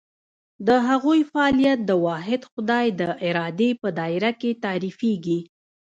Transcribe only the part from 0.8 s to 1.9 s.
هغوی فعالیت